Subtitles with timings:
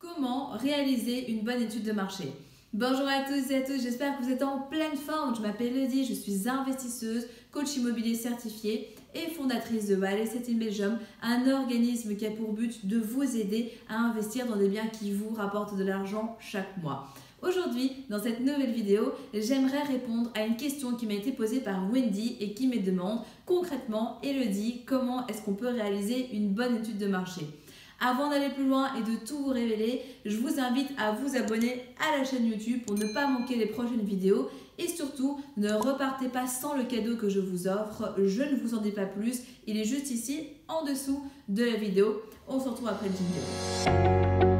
[0.00, 2.32] Comment réaliser une bonne étude de marché
[2.72, 5.36] Bonjour à tous et à tous, j'espère que vous êtes en pleine forme.
[5.36, 10.56] Je m'appelle Lydie, je suis investisseuse, coach immobilier certifié et fondatrice de Val Estate in
[10.56, 14.86] Belgium, un organisme qui a pour but de vous aider à investir dans des biens
[14.86, 17.12] qui vous rapportent de l'argent chaque mois.
[17.42, 21.90] Aujourd'hui, dans cette nouvelle vidéo, j'aimerais répondre à une question qui m'a été posée par
[21.92, 26.96] Wendy et qui me demande concrètement, Elodie, comment est-ce qu'on peut réaliser une bonne étude
[26.96, 27.42] de marché?
[28.00, 31.84] Avant d'aller plus loin et de tout vous révéler, je vous invite à vous abonner
[32.00, 36.28] à la chaîne YouTube pour ne pas manquer les prochaines vidéos et surtout ne repartez
[36.28, 38.14] pas sans le cadeau que je vous offre.
[38.18, 41.76] Je ne vous en dis pas plus, il est juste ici en dessous de la
[41.76, 42.22] vidéo.
[42.48, 44.59] On se retrouve après le vidéo.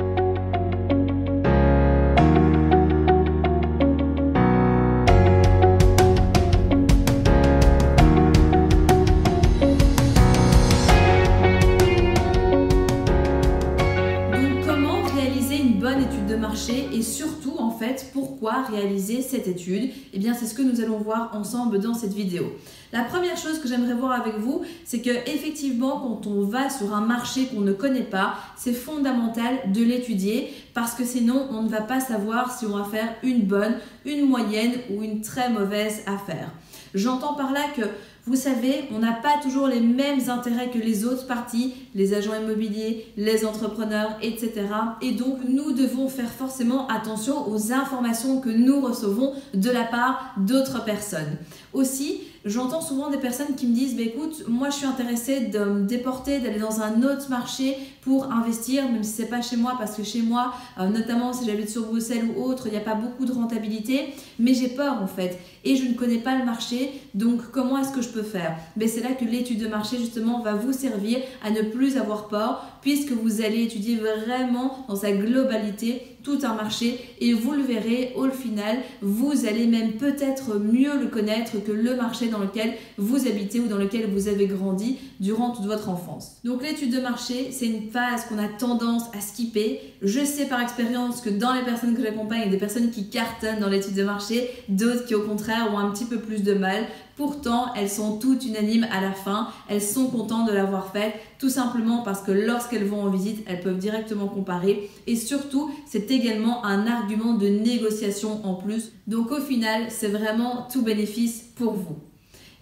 [18.13, 19.91] Pourquoi réaliser cette étude?
[20.13, 22.53] Eh bien c'est ce que nous allons voir ensemble dans cette vidéo.
[22.93, 26.95] La première chose que j'aimerais voir avec vous, c'est que effectivement quand on va sur
[26.95, 31.69] un marché qu'on ne connaît pas, c'est fondamental de l'étudier parce que sinon on ne
[31.69, 36.03] va pas savoir si on va faire une bonne, une moyenne ou une très mauvaise
[36.07, 36.51] affaire.
[36.95, 37.83] J'entends par là que
[38.27, 42.35] vous savez, on n'a pas toujours les mêmes intérêts que les autres parties, les agents
[42.35, 44.53] immobiliers, les entrepreneurs, etc.
[45.01, 50.35] Et donc, nous devons faire forcément attention aux informations que nous recevons de la part
[50.37, 51.39] d'autres personnes.
[51.73, 55.59] Aussi, J'entends souvent des personnes qui me disent bah, écoute, moi je suis intéressée de
[55.59, 59.75] me déporter, d'aller dans un autre marché pour investir, même si c'est pas chez moi,
[59.79, 62.83] parce que chez moi, euh, notamment si j'habite sur Bruxelles ou autre, il n'y a
[62.83, 65.39] pas beaucoup de rentabilité, mais j'ai peur en fait.
[65.65, 68.57] Et je ne connais pas le marché, donc comment est-ce que je peux faire?
[68.75, 72.29] Mais c'est là que l'étude de marché justement va vous servir à ne plus avoir
[72.29, 77.63] peur puisque vous allez étudier vraiment dans sa globalité tout un marché et vous le
[77.63, 82.75] verrez au final, vous allez même peut-être mieux le connaître que le marché dans lequel
[82.99, 86.37] vous habitez ou dans lequel vous avez grandi durant toute votre enfance.
[86.45, 89.81] Donc l'étude de marché, c'est une phase qu'on a tendance à skipper.
[90.03, 92.91] Je sais par expérience que dans les personnes que j'accompagne, il y a des personnes
[92.91, 96.43] qui cartonnent dans l'étude de marché, d'autres qui au contraire ont un petit peu plus
[96.43, 96.87] de mal.
[97.17, 99.49] Pourtant, elles sont toutes unanimes à la fin.
[99.69, 103.61] Elles sont contentes de l'avoir faite, tout simplement parce que lorsqu'elles vont en visite, elles
[103.61, 104.89] peuvent directement comparer.
[105.07, 108.93] Et surtout, c'est également un argument de négociation en plus.
[109.07, 111.97] Donc au final, c'est vraiment tout bénéfice pour vous.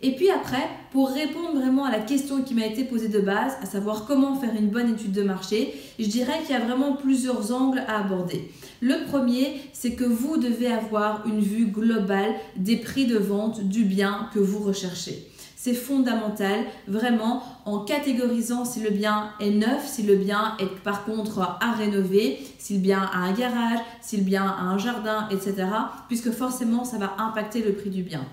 [0.00, 3.54] Et puis après, pour répondre vraiment à la question qui m'a été posée de base,
[3.60, 6.92] à savoir comment faire une bonne étude de marché, je dirais qu'il y a vraiment
[6.94, 8.48] plusieurs angles à aborder.
[8.80, 13.82] Le premier, c'est que vous devez avoir une vue globale des prix de vente du
[13.82, 15.26] bien que vous recherchez.
[15.60, 21.04] C'est fondamental, vraiment, en catégorisant si le bien est neuf, si le bien est par
[21.04, 25.26] contre à rénover, si le bien a un garage, si le bien a un jardin,
[25.32, 25.66] etc.
[26.06, 28.24] Puisque forcément, ça va impacter le prix du bien.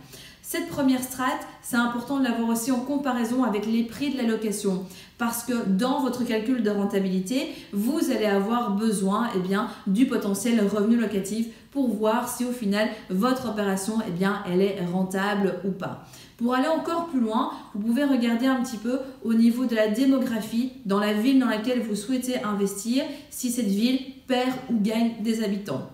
[0.43, 4.27] Cette première strate, c'est important de l'avoir aussi en comparaison avec les prix de la
[4.27, 4.85] location
[5.17, 10.97] parce que dans votre calcul de rentabilité, vous allez avoir besoin eh du potentiel revenu
[10.97, 16.05] locatif pour voir si au final votre opération eh bien, elle est rentable ou pas.
[16.38, 19.88] Pour aller encore plus loin, vous pouvez regarder un petit peu au niveau de la
[19.88, 25.13] démographie dans la ville dans laquelle vous souhaitez investir, si cette ville perd ou gagne
[25.22, 25.90] des habitants.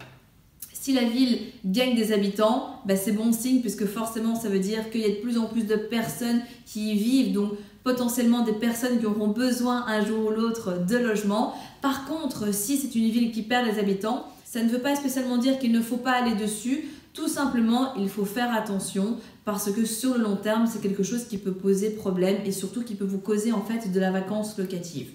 [0.73, 4.89] Si la ville gagne des habitants, bah, c'est bon signe puisque forcément ça veut dire
[4.89, 7.51] qu'il y a de plus en plus de personnes qui y vivent, donc
[7.83, 11.53] potentiellement des personnes qui auront besoin un jour ou l'autre de logement.
[11.83, 15.37] Par contre, si c'est une ville qui perd des habitants, ça ne veut pas spécialement
[15.37, 16.89] dire qu'il ne faut pas aller dessus.
[17.13, 21.25] Tout simplement, il faut faire attention parce que sur le long terme, c'est quelque chose
[21.25, 24.57] qui peut poser problème et surtout qui peut vous causer en fait de la vacance
[24.57, 25.09] locative.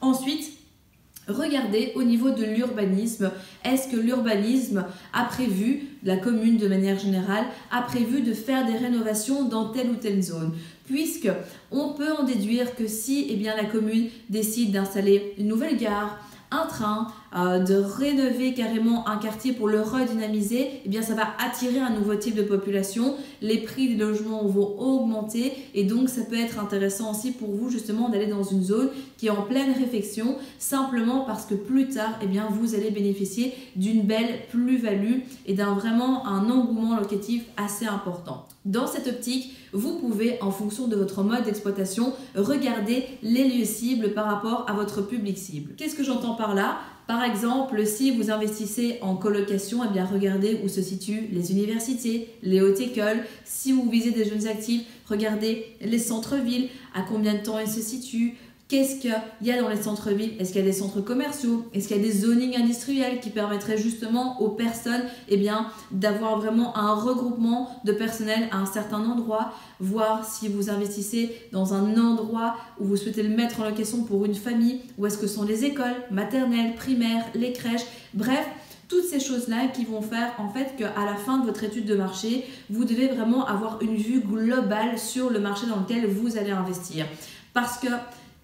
[0.00, 0.52] Ensuite,
[1.28, 3.30] Regardez au niveau de l'urbanisme,
[3.64, 8.76] est-ce que l'urbanisme a prévu, la commune de manière générale, a prévu de faire des
[8.76, 10.52] rénovations dans telle ou telle zone?
[10.86, 11.30] Puisque
[11.70, 16.18] on peut en déduire que si eh bien, la commune décide d'installer une nouvelle gare,
[16.50, 17.06] un train,
[17.36, 21.90] euh, de rénover carrément un quartier pour le redynamiser, eh bien ça va attirer un
[21.90, 26.58] nouveau type de population, les prix des logements vont augmenter et donc ça peut être
[26.58, 31.20] intéressant aussi pour vous justement d'aller dans une zone qui est en pleine réflexion simplement
[31.20, 36.26] parce que plus tard, eh bien vous allez bénéficier d'une belle plus-value et d'un vraiment
[36.26, 38.46] un engouement locatif assez important.
[38.64, 44.12] Dans cette optique, vous pouvez, en fonction de votre mode d'exploitation, regarder les lieux cibles
[44.12, 45.72] par rapport à votre public cible.
[45.76, 46.78] Qu'est-ce que j'entends par là?
[47.06, 52.28] Par exemple, si vous investissez en colocation, eh bien regardez où se situent les universités,
[52.42, 53.24] les hautes écoles.
[53.44, 57.80] Si vous visez des jeunes actifs, regardez les centres-villes, à combien de temps ils se
[57.80, 58.36] situent,
[58.72, 60.32] Qu'est-ce qu'il y a dans les centres-villes?
[60.38, 61.68] Est-ce qu'il y a des centres commerciaux?
[61.74, 65.38] Est-ce qu'il y a des zonings industriels qui permettraient justement aux personnes eh
[65.90, 71.74] d'avoir vraiment un regroupement de personnel à un certain endroit Voir si vous investissez dans
[71.74, 75.26] un endroit où vous souhaitez le mettre en location pour une famille, où est-ce que
[75.26, 77.84] sont les écoles maternelles, primaires, les crèches,
[78.14, 78.46] bref,
[78.88, 81.94] toutes ces choses-là qui vont faire en fait qu'à la fin de votre étude de
[81.94, 86.52] marché, vous devez vraiment avoir une vue globale sur le marché dans lequel vous allez
[86.52, 87.04] investir.
[87.52, 87.88] Parce que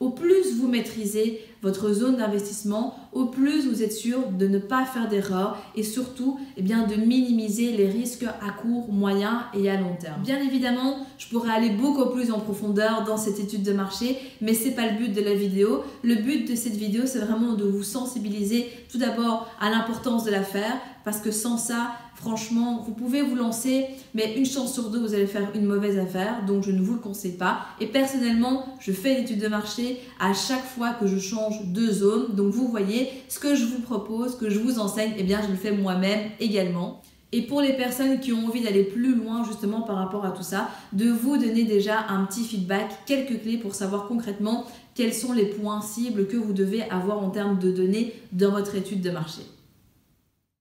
[0.00, 4.85] au plus vous maîtrisez votre zone d'investissement, au plus vous êtes sûr de ne pas
[4.85, 9.81] faire d'erreurs et surtout eh bien, de minimiser les risques à court, moyen et à
[9.81, 10.23] long terme.
[10.23, 14.55] Bien évidemment, je pourrais aller beaucoup plus en profondeur dans cette étude de marché, mais
[14.55, 15.83] ce n'est pas le but de la vidéo.
[16.03, 20.31] Le but de cette vidéo, c'est vraiment de vous sensibiliser tout d'abord à l'importance de
[20.31, 24.99] l'affaire, parce que sans ça, franchement, vous pouvez vous lancer, mais une chance sur deux,
[24.99, 27.61] vous allez faire une mauvaise affaire, donc je ne vous le conseille pas.
[27.81, 32.35] Et personnellement, je fais l'étude de marché à chaque fois que je change de zone.
[32.35, 35.41] Donc vous voyez, ce que je vous propose, ce que je vous enseigne, eh bien
[35.43, 37.03] je le fais moi-même également.
[37.31, 40.43] Et pour les personnes qui ont envie d'aller plus loin justement par rapport à tout
[40.43, 44.65] ça, de vous donner déjà un petit feedback, quelques clés pour savoir concrètement
[44.95, 48.75] quels sont les points cibles que vous devez avoir en termes de données dans votre
[48.75, 49.43] étude de marché.